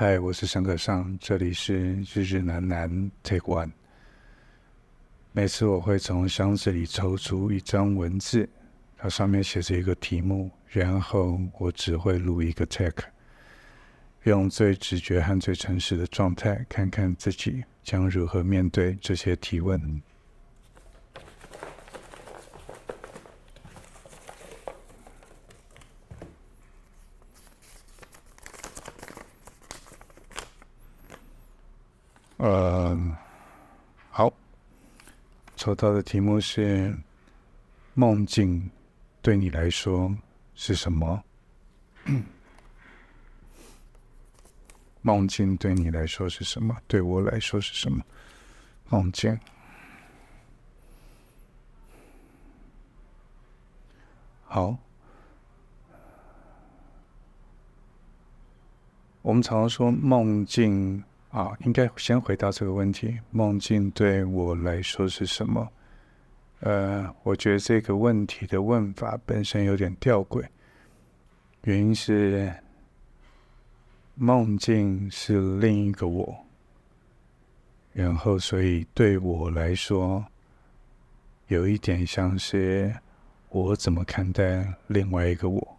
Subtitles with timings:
[0.00, 3.72] 嗨，我是沈可尚，这里是日日难难 Take One。
[5.32, 8.48] 每次我会从箱子里抽出一张文字，
[8.96, 13.06] 它上面写着一个题目，然后我只会录一个 Take，
[14.22, 20.00] 用最直觉和最诚实的状态，看看自己将如何面对这些提问。
[32.38, 32.96] 呃，
[34.10, 34.32] 好，
[35.56, 36.96] 抽到的题目是：
[37.94, 38.70] 梦境
[39.20, 40.14] 对你来说
[40.54, 41.24] 是什么？
[45.02, 46.76] 梦境对你来说是什么？
[46.86, 48.04] 对我来说是什么？
[48.88, 49.36] 梦境。
[54.44, 54.78] 好，
[59.22, 61.02] 我们常常说梦境。
[61.30, 65.68] 啊，应该先回答这个问题：梦境对我来说是什么？
[66.60, 70.44] 呃，我觉得这个问题的问法本身有点吊诡，
[71.64, 72.52] 原因是
[74.14, 76.36] 梦境是另一个我，
[77.92, 80.24] 然后所以对我来说，
[81.48, 82.92] 有一点像是
[83.50, 85.78] 我怎么看待另外一个我。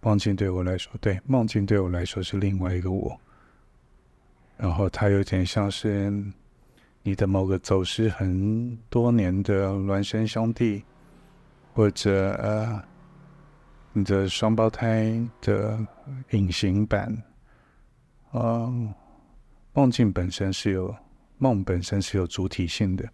[0.00, 3.18] 梦境对我来说，对，梦境对我来说是另外一个我。
[4.58, 6.12] 然后它有点像是
[7.02, 10.84] 你的某个走失很多年的孪生兄弟，
[11.72, 12.82] 或者呃
[13.92, 15.78] 你的双胞胎的
[16.30, 17.16] 隐形版。
[18.32, 18.92] 嗯，
[19.72, 20.94] 梦境本身是有
[21.38, 23.08] 梦本身是有主体性的。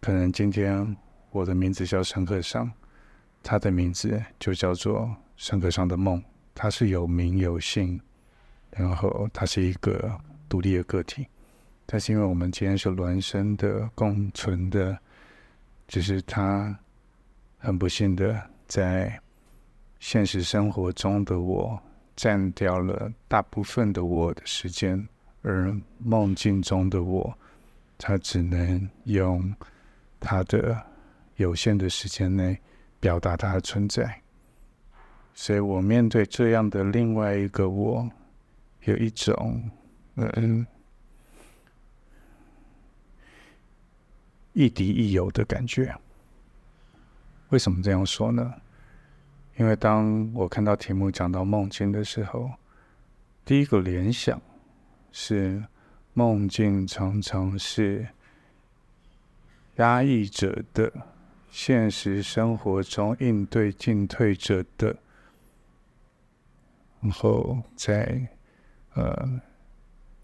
[0.00, 0.96] 可能今天
[1.30, 2.70] 我的名字叫陈克尚，
[3.42, 6.22] 他的名字就叫做陈克尚的梦，
[6.54, 8.00] 它是有名有姓。
[8.70, 10.10] 然后它是一个
[10.48, 11.26] 独立的个体，
[11.86, 14.96] 但是因为我们今天是孪生的共存的，
[15.88, 16.78] 只是他
[17.58, 19.20] 很不幸的在
[19.98, 21.78] 现实生活中的我
[22.16, 25.06] 占掉了大部分的我的时间，
[25.42, 27.32] 而梦境中的我，
[27.98, 29.54] 他只能用
[30.20, 30.80] 他的
[31.36, 32.58] 有限的时间内
[32.98, 34.20] 表达他的存在，
[35.34, 38.08] 所以我面对这样的另外一个我。
[38.84, 39.70] 有一种，
[40.14, 40.66] 嗯，
[44.54, 45.94] 亦敌亦友的感觉。
[47.50, 48.54] 为什么这样说呢？
[49.56, 52.50] 因为当我看到题目讲到梦境的时候，
[53.44, 54.40] 第一个联想
[55.12, 55.62] 是
[56.14, 58.08] 梦境常常是
[59.76, 60.90] 压抑者的
[61.50, 64.96] 现实生活中应对进退者的，
[67.02, 68.26] 然后在。
[68.94, 69.40] 呃，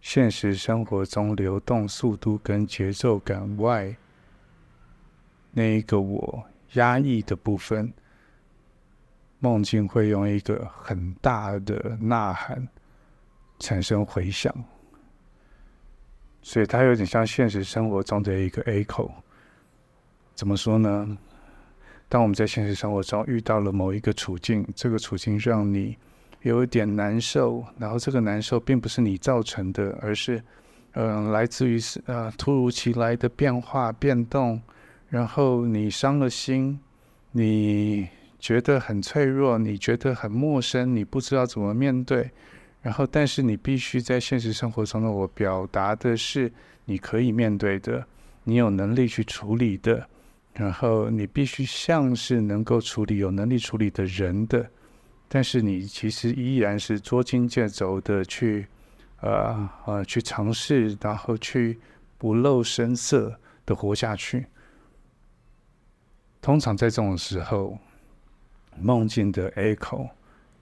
[0.01, 3.97] 现实生活中流动速度跟节奏感外，
[5.53, 7.93] 那一个我压抑的部分，
[9.39, 12.69] 梦境会用一个很大的呐喊
[13.61, 14.53] 产生回响，
[16.43, 19.11] 所以它有点像现实生活中的一个 echo。
[20.35, 21.17] 怎么说呢？
[22.09, 25.97] 当我们在现实生活中遇到了某一个处境，这个处境让你。
[26.47, 30.41] 有一点难受，然后这个难受并不是你造成的，而是，
[30.93, 34.63] 嗯、来自于是呃突如其来的变化变动，
[35.09, 36.79] 然后你伤了心，
[37.33, 38.07] 你
[38.39, 42.31] 觉得很脆弱，你觉得很陌生，你不知道怎么面对，
[42.81, 46.53] 然后但是你必须在现实生活中的我表达的是
[46.85, 48.07] 你可以面对的，
[48.45, 50.07] 你有能力去处理的，
[50.55, 54.65] 然后你必须像是能够处理、有能力处理的人的。
[55.29, 58.67] 但是你其实依然是捉襟见肘的去，
[59.21, 61.79] 呃呃，去尝试，然后去
[62.17, 64.47] 不露声色的活下去。
[66.41, 67.77] 通常在这种时候，
[68.79, 70.09] 梦境的 echo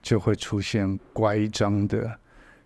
[0.01, 2.19] 就会出现乖张的，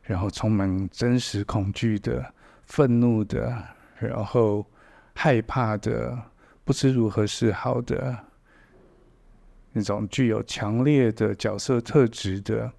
[0.03, 3.61] 然后充满真实恐惧的、愤怒的，
[3.97, 4.65] 然后
[5.15, 6.17] 害怕的、
[6.63, 8.17] 不知如何是好的。
[9.71, 12.71] 那种具有强烈的角色特质的，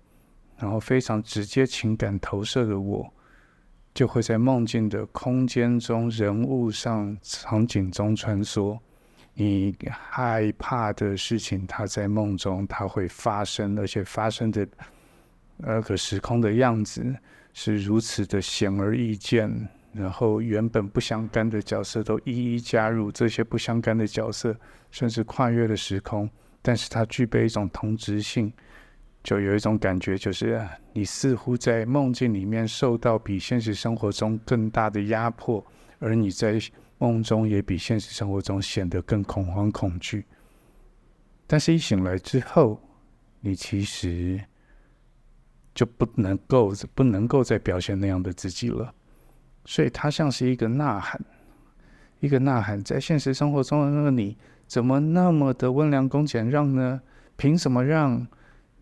[0.59, 3.13] 然后非常直接情感投射的我，
[3.95, 8.79] 就会在梦境的空间中、人物上、场景中穿梭。
[9.35, 14.67] 你害怕的事情，它在梦中它会发生，而且发生的
[15.57, 17.15] 那个时空的样子
[17.55, 19.69] 是如此的显而易见。
[19.93, 24.55] 然后原本不相干的角色都一一加入，这些不相干的角色
[24.91, 26.29] 甚至跨越了时空。
[26.63, 28.53] 但是它具备一种同质性，
[29.23, 35.65] 就有一种感觉，就是你似乎在梦境里面受到比现实生活中更大的压迫，
[35.99, 36.59] 而你在
[36.99, 40.25] 梦中也比现实生活中显得更恐慌恐惧。
[41.47, 42.81] 但是，一醒来之后，
[43.41, 44.41] 你其实
[45.75, 48.95] 就不能够不能够再表现那样的自己了。
[49.65, 51.21] 所以，它像是一个呐喊，
[52.21, 54.37] 一个呐喊，在现实生活中的那个你，
[54.71, 57.03] 怎么那么的温良恭俭让呢？
[57.37, 58.25] 凭什么让？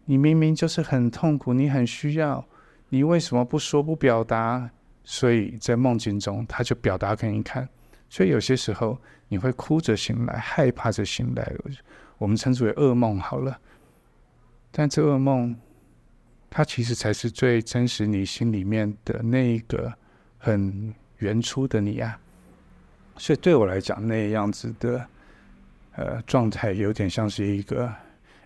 [0.05, 2.47] 你明明就是很痛苦，你很需要，
[2.91, 4.71] 你为什么不说不表达？
[5.03, 7.67] 所以在梦境中，他就表达给你看。
[8.11, 8.99] 所以有些时候
[9.29, 11.55] 你会哭着醒来，害怕着醒来，
[12.19, 13.59] 我们称之为噩梦好了。
[14.71, 15.57] 但这噩梦，
[16.51, 19.91] 它其实才是最真实你心里面的那一个
[20.37, 22.21] 很原初的你啊。
[23.17, 25.07] 所以对我来讲，那样子的
[25.99, 27.93] 呃状态，有点像是一个。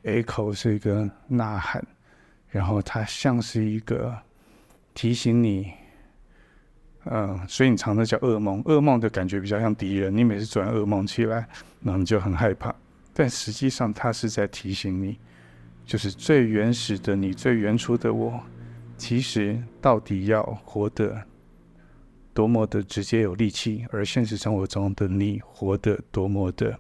[0.05, 1.81] echo 是一个呐喊，
[2.49, 4.13] 然后它像是一个
[4.95, 5.71] 提醒你，
[7.05, 10.13] 嗯，所以你常常叫噩梦，噩梦的感觉比较像敌人。
[10.13, 11.47] 你每次做完噩梦起来，
[11.79, 12.75] 那你就很害怕。
[13.15, 15.17] 但实际上，它是在提醒你，
[15.87, 18.41] 就是最原始的你，最原初的我，
[18.97, 21.17] 其实到底要活得
[22.35, 26.77] 多么的直接有力气，而现实生活中的你活得多么的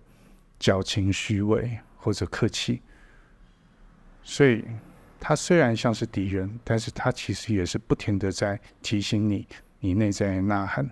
[0.62, 2.80] 矫情虚伪或者客气。
[4.22, 4.64] 所以，
[5.18, 9.48] 他虽然像是敌人，但是他其实也是不停的在提醒你，
[9.80, 10.88] 你内在呐喊，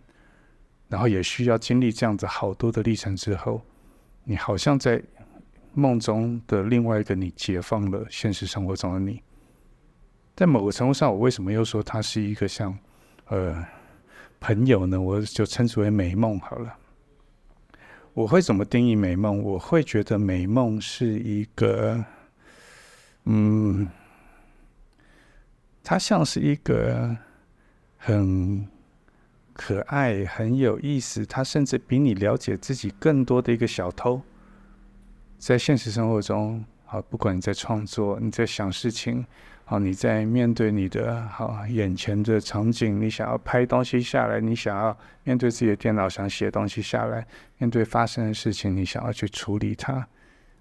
[0.89, 3.63] 然后也需要经历这样子好多的历程之后，
[4.25, 5.01] 你好像在
[5.73, 9.23] 梦中的另外一个你解放了现实生活中的你。
[10.35, 12.77] 在某个程度上，我为什么又说他是一个像
[13.27, 13.65] 呃
[14.41, 15.01] 朋友呢？
[15.01, 16.77] 我就称之为美梦好了。
[18.13, 19.43] 我会怎么定义美梦？
[19.43, 22.05] 我会觉得美梦是一个。
[23.25, 23.87] 嗯，
[25.85, 27.17] 他像是一个
[27.99, 28.67] 很
[29.53, 34.23] 可爱、很有意思，他甚至比你了解自己更多的一个小偷。
[35.39, 39.25] 在现实生活中，好，不管你在创作，你在想事情，
[39.71, 47.25] 好，你在面对你的好眼前的场景，你想要拍东西下来，你想要面对自己的电脑，想写东西下来，
[47.57, 50.05] 面对发生的事情，你想要去处理它。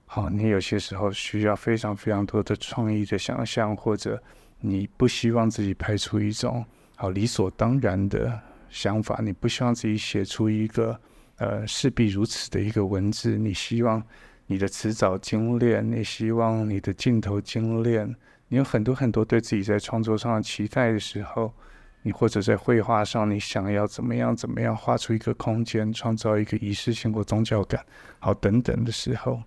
[0.06, 4.22] 好，你有些时候需要非常非常多的创意的想象，或者
[4.60, 6.64] 你不希望自己拍出一种
[6.96, 8.40] 好理所当然的
[8.70, 10.96] 想法，你不希望自己写出一个
[11.38, 14.04] 呃势必如此的一个文字，你希望
[14.46, 18.16] 你的词藻精炼，你希望你的镜头精炼，
[18.50, 21.54] 你有很多很多对自己在创作上的期待的时候，
[22.02, 27.86] 你或者在绘画上，你想要怎么样怎么样画出一个空间，创造一个仪式性或宗教感，
[28.20, 29.42] 好等等的时候。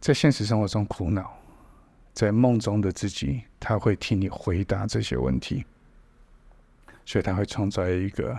[0.00, 1.30] 在现实生活中苦恼，
[2.14, 5.64] 在梦中的自己，他会替你回答这些问题，
[7.04, 8.38] 所以他会创造一个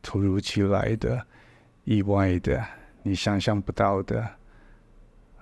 [0.00, 1.26] 突如其来的、
[1.82, 2.64] 意外的、
[3.02, 4.30] 你想象不到的，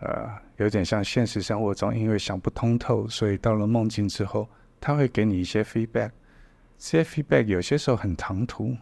[0.01, 4.49] 呃，有点像现实生活中，因为想不通透，所以到了梦境之后，
[4.81, 6.11] 他会给你一些 feedback。
[6.79, 8.77] 这些 feedback 有些时候很唐突，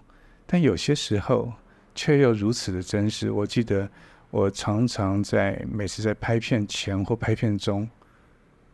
[0.46, 1.52] 但有些时候
[1.94, 3.30] 却又如此的真实。
[3.30, 3.88] 我记得。
[4.32, 7.86] 我常常在每次在拍片前或拍片中，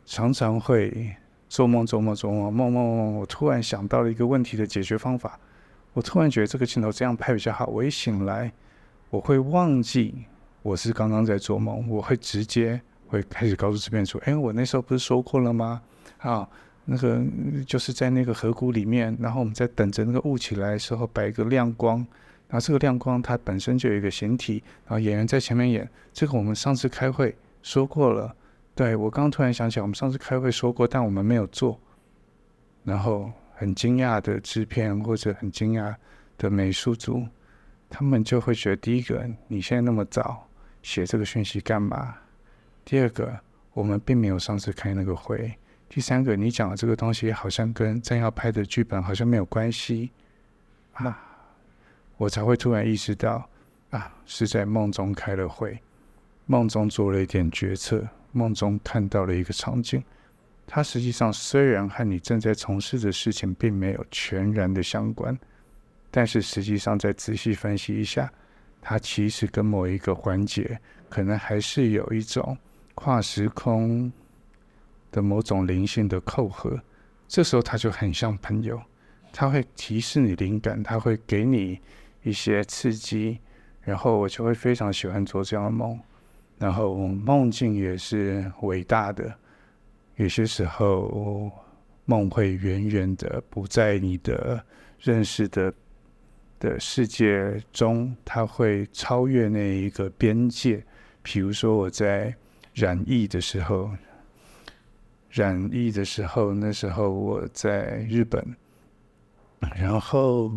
[0.06, 1.16] 常常会
[1.48, 3.16] 做梦做梦做梦梦梦梦。
[3.16, 5.36] 我突然想到了一个问题的解决方法，
[5.94, 7.66] 我突然觉得这个镜头这样拍比较好。
[7.66, 8.52] 我一醒来，
[9.10, 10.26] 我会忘记
[10.68, 15.80] 我是刚刚在做梦，我会直接会开始告诉这边说：“哎，我那时候不是说过了吗？
[16.18, 16.46] 啊，
[16.84, 17.24] 那个
[17.66, 22.06] 就是在那个河谷里面，然后我们在等着那个雾起来的时候，摆一个亮光。”
[22.48, 25.88] 然后这个亮光它本身就有一个形体，然后演员在前面演。
[26.12, 28.34] 这个我们上次开会说过了。
[28.74, 31.80] 对，我刚刚突然想起来，我们上次开会说过，但我们没有做。
[32.84, 35.94] 然后很惊讶的制片或者很惊讶
[36.36, 37.26] 的美术组，
[37.88, 40.46] 他们就会觉得：第一个，你现在那么早
[40.88, 42.16] 写这个讯息干嘛？
[42.82, 43.38] 第二个，
[43.74, 45.54] 我们并没有上次开那个会。
[45.86, 50.10] 第三个，你讲的这个东西好像跟正要拍的剧本好像没有关系
[50.94, 51.22] 啊。
[52.16, 53.46] 我才会突然意识到，
[53.90, 55.78] 啊，是在梦中开了会，
[56.46, 60.02] 梦中做了一点决策，梦中看到了一个场景。
[60.66, 65.38] 它实际上虽然和你正在从事的事情并没有全然的相关，
[66.10, 68.32] 但是实际上再仔细分析一下，
[68.80, 72.56] 它其实跟某一个环节可能还是有一种
[72.94, 74.12] 跨时空
[75.10, 76.80] 的某种灵性的扣合。
[77.26, 78.80] 这时候它就很像朋友，
[79.32, 81.80] 它会提示你灵感，它会给你。
[82.24, 83.38] 一些刺激，
[83.80, 85.98] 然后我就会非常喜欢做这样的梦，
[86.58, 89.32] 然后梦境也是伟大的，
[90.16, 91.50] 有些时候
[92.04, 94.62] 梦会远远的不在你的
[94.98, 95.72] 认识的
[96.58, 100.84] 的世界中，它会超越那一个边界。
[101.22, 102.34] 比如说我在
[102.74, 103.90] 染疫的时候，
[105.30, 108.56] 染疫的时候，那时候我在日本，
[109.76, 110.50] 然后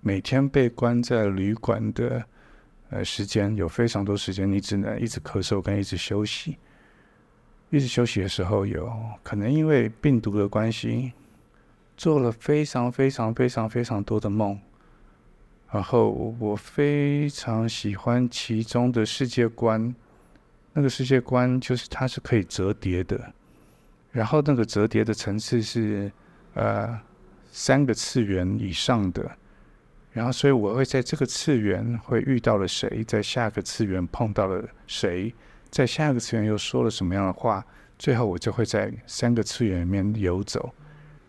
[0.00, 2.24] 每天被关在旅馆的
[2.88, 6.56] 呃时间有非常多时间，你只能一直咳嗽跟一直休息。
[7.68, 11.12] 一直休息的时候，有可能因为病毒的关系，
[11.96, 14.58] 做了非常非常非常非常多的梦。
[15.72, 19.94] 然后我非常喜欢其中的世界观，
[20.72, 23.32] 那个世界观就是它是可以折叠的，
[24.10, 26.10] 然后那个折叠的层次是
[26.54, 27.00] 呃
[27.52, 29.30] 三个次元以上的，
[30.12, 35.32] 然后所以我会在这个次元会遇到了谁，在下个次元碰到了谁。
[35.70, 37.64] 在下个次元又说了什么样的话？
[37.96, 40.74] 最后我就会在三个次元里面游走，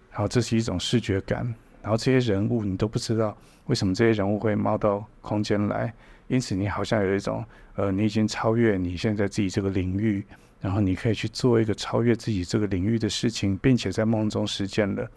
[0.09, 1.53] 然后这是一种视觉感。
[1.81, 3.35] 然后这些人物你都不知道
[3.65, 5.93] 为什么这些人物会冒到空间来，
[6.27, 7.43] 因此你好像有一种
[7.75, 10.25] 呃，你已经超越你现在自己这个领域，
[10.59, 15.07] 然后你可以去做一个超越自己这个领域的事情，并且在梦中实践了。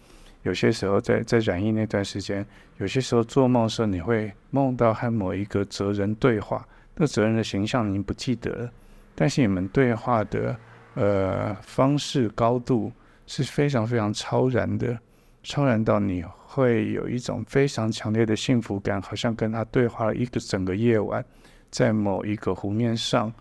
[0.42, 2.44] 有些时候在在染疫那段时间，
[2.76, 6.66] 有些时候做梦的时候你会梦到和某一个哲人对话，
[6.96, 8.70] 那哲人的形象你不记得了。
[9.14, 10.56] 但是你们对话的
[10.94, 12.92] 呃方式高度
[13.26, 14.98] 是非常非常超然的，
[15.44, 21.24] 超然到你会有一种非常强烈的幸福感，好像跟他对话了一个整个夜晚，
[21.70, 23.32] 在某一个湖面上，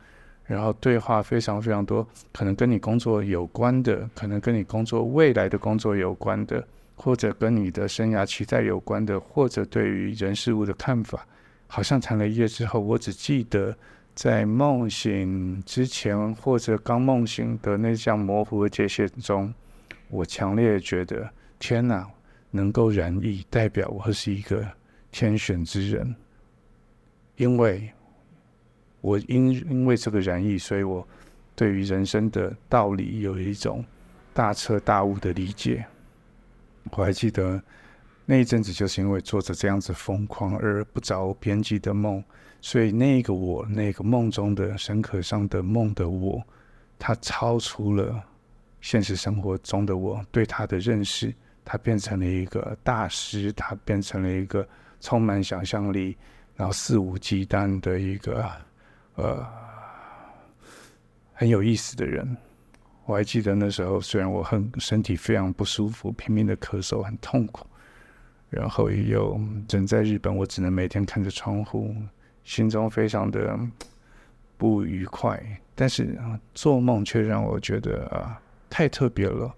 [0.46, 6.64] 然后对话非常非常多，可能跟你工作有关的，可能跟你工作未来的工作有关的，
[6.96, 11.26] 或者跟你的生涯期待有关的，或者对于人事物的看法，
[11.66, 13.76] 好像谈了一夜之后，我只记得。
[14.16, 19.52] 在梦醒之前，或者刚梦醒的那项模糊的界限中，
[20.12, 21.28] 我强烈觉得，
[21.66, 22.06] 天呐，
[22.52, 24.68] 能够染疫，代表我是一个
[25.12, 26.14] 天选之人。
[27.38, 27.90] 因为，
[29.00, 31.08] 我因因为这个染疫，所以我
[31.56, 33.82] 对于人生的道理有一种
[34.34, 35.86] 大彻大悟的理解。
[36.92, 37.64] 我还记得
[38.26, 42.22] 那一阵子，就是因为做着这样子疯狂而不着边际的梦。
[42.60, 46.44] 所以那个我，那个梦中的神可上的梦的我，
[47.00, 48.22] 他超出了
[48.82, 51.34] 现实生活中的我对他的认识，
[51.66, 54.68] 他变成了一个大师，他变成了一个
[55.00, 56.16] 充满想象力，
[56.56, 58.50] 然后肆无忌惮的一个
[59.16, 59.46] 呃
[61.34, 62.38] 很有意思的人。
[63.06, 67.68] 我还记得那时候，虽然我很身体非常不舒服，拼命的咳嗽，很痛苦，
[68.50, 69.38] 然后又
[69.70, 71.94] 人在日本，我只能每天看着窗户。
[72.46, 73.58] 心中非常的
[74.58, 75.42] 不愉快，
[75.76, 76.18] 但是
[76.54, 78.38] 做梦却让我觉得啊
[78.70, 79.54] 太特别了，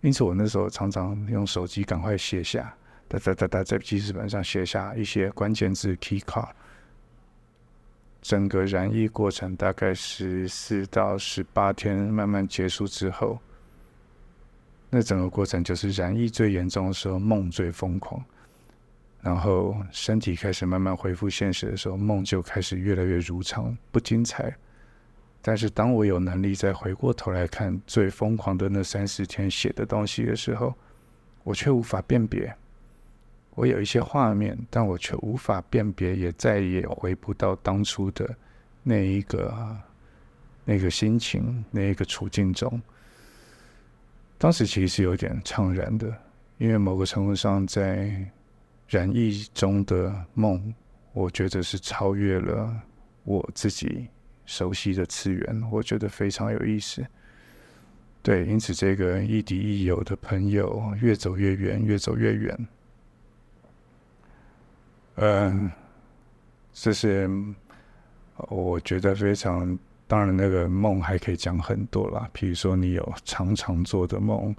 [0.00, 2.72] 因此我那时候常常用手机赶快写下，
[3.08, 6.48] 哒哒哒哒在记事本上写下一些关键字 key card。
[8.20, 13.38] 整个染疫过程大概十四到十八天慢慢结束之后，
[14.90, 18.22] 那整个过程就是染疫最严重的时候，梦最疯狂。
[19.20, 24.56] 然后身体开始慢慢恢复现实的时候，梦就开始越来越如常，不精彩。
[25.40, 30.74] 但是当我有能力再回过头来看最疯狂的那三十天写的东西的时候，
[31.44, 32.54] 我却无法辨别。
[33.54, 38.36] 我有一些画面，但我却无法辨别，也再也回不到当初的
[38.82, 39.76] 那一个
[40.64, 42.80] 那个心情、那一个处境中。
[44.36, 46.12] 当时其实是有点怅然的，
[46.58, 48.30] 因为某个程度上在。
[48.90, 50.74] 染疫中的梦，
[51.12, 52.74] 我觉得是超越了
[53.22, 54.08] 我自己
[54.48, 57.04] 熟悉的次元，我觉得非常有意思。
[58.22, 62.68] 对，因此这个亦敌亦友的朋友越走越远，越走越远。
[65.16, 65.70] 嗯，
[66.72, 67.28] 这是
[68.48, 74.56] 我觉得非常，当然那个梦还可以讲很多啦，比如说你有常常做的梦。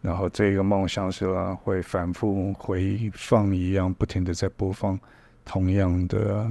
[0.00, 4.98] 然后这个梦像是会反复回放一样，不停的在播放
[5.44, 6.48] 同样的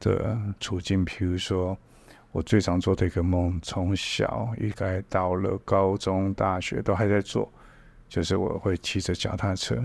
[0.00, 1.04] 的处境。
[1.04, 1.76] 比如说，
[2.32, 7.52] 我最常做的一个梦，从小应该到了高中、大学都还在做，
[8.08, 9.76] 就是我会骑着脚踏车，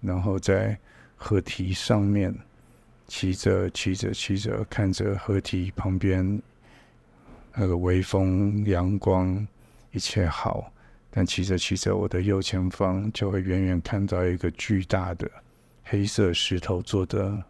[0.00, 0.76] 然后在
[1.16, 2.34] 河堤上面
[3.06, 6.40] 骑着、骑着、骑着，看着河堤旁边
[7.54, 9.46] 那个微风、阳光，
[9.90, 10.72] 一切好。
[11.14, 15.30] 但骑着骑着，我的右前方就会远远看到一个巨大的
[15.84, 17.44] 黑色石头做的，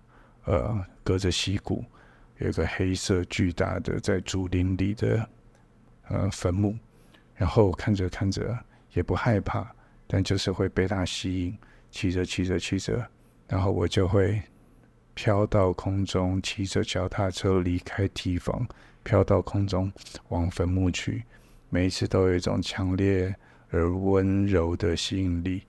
[0.47, 1.85] 呃，隔着溪谷，
[2.43, 5.29] 有个黑色巨大的在竹林里的
[6.09, 6.77] 呃坟墓。
[7.35, 8.57] 然后看着看着
[8.93, 9.67] 也不害怕，
[10.07, 11.59] 但就是会被它吸引，
[11.91, 13.05] 骑着骑着骑着，
[13.49, 14.41] 然后我就会
[15.15, 18.65] 飘到空中，骑着脚踏车离开堤防，
[19.03, 19.91] 飘到空中
[20.29, 21.25] 往坟墓去。
[21.69, 23.35] 每一次都有一种强烈
[23.71, 25.63] 而温柔的吸引力，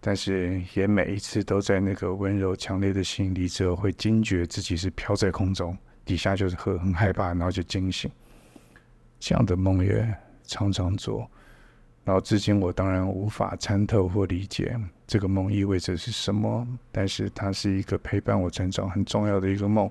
[0.00, 8.10] 但是也每一次都在那个温柔强烈的吸引力之后，会惊觉自己是飘在空中，底下就是很很害怕，然后就惊醒。
[9.18, 11.28] 这样的梦也常常做，
[12.04, 19.90] 然后至今我当然无法参透或理解这个梦意味着是什么，但是它是一个陪伴我成长很重要的一个梦。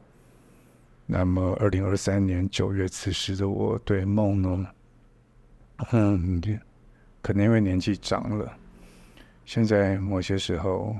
[1.07, 4.67] 那么，二零二三年九月，此时的我对梦呢，
[5.91, 6.41] 嗯，
[7.21, 8.57] 可能因为年纪长了，
[9.45, 10.95] 现在某些时候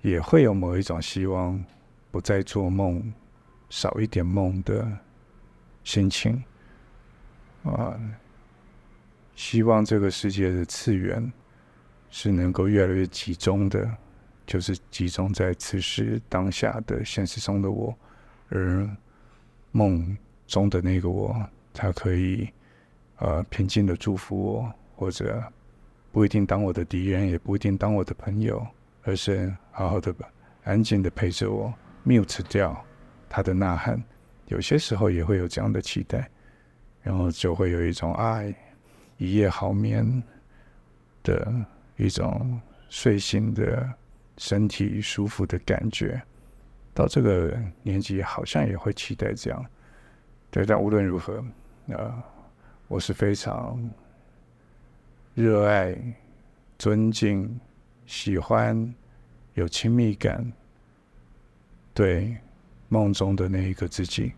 [0.00, 1.62] 也会有某一种希望，
[2.10, 3.12] 不再做梦，
[3.72, 4.86] 少一点梦的
[5.82, 6.44] 心情。
[7.64, 7.98] 啊，
[9.34, 11.32] 希望这个世界的次元
[12.10, 13.90] 是能够越来越集中的，
[14.46, 17.96] 就是集中在此时当下的现实中的我，
[18.50, 18.86] 而
[19.70, 20.14] 梦
[20.46, 21.34] 中的那个我，
[21.72, 22.46] 他可以
[23.20, 25.42] 呃平静的祝福我，或者
[26.12, 28.66] 不一定当我的敌人，也不一定当我的朋友，
[29.02, 30.14] 而是好好的、
[30.64, 31.72] 安静的陪着我
[32.04, 32.84] ，mute 掉
[33.32, 33.98] 他的呐喊。
[34.46, 36.28] 有些时候也会有这样的期待。
[37.04, 38.54] 然后就会有一种爱，
[39.16, 40.22] 一夜好眠
[41.24, 41.52] 的
[41.96, 43.92] 一种睡醒的
[44.38, 46.22] 身体舒服的感觉。
[46.94, 49.66] 到这个年纪，好像也会期待这样。
[50.48, 51.44] 对，但无论如何，
[51.88, 52.22] 呃，
[52.86, 53.82] 我是非常
[55.34, 55.98] 热爱、
[56.78, 57.58] 尊敬、
[58.06, 58.94] 喜欢、
[59.54, 60.52] 有亲密感，
[61.92, 62.36] 对
[62.92, 64.30] 梦中的那一个自己，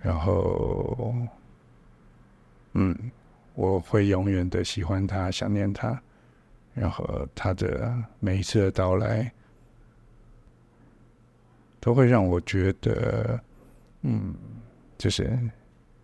[0.00, 1.14] 然后。
[2.74, 2.96] 嗯，
[3.52, 6.00] 我会永远的喜欢他，想念他，
[6.72, 9.30] 然后他的每一次的到来，
[11.80, 13.38] 都会让我觉得，
[14.00, 14.34] 嗯，
[14.96, 15.38] 就是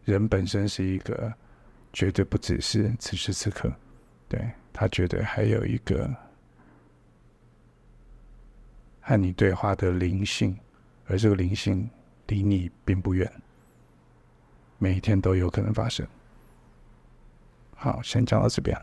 [0.04, 1.32] 人本身是一个
[1.94, 3.72] 绝对不只是此时此刻，
[4.28, 6.14] 对，他绝对还有一个
[9.00, 10.54] 和你对话的灵性，
[11.08, 11.88] 而这个灵性
[12.26, 13.30] 离你并不远，
[14.78, 16.06] 每一天都有可能发生。
[17.74, 18.76] 好，先讲到这边。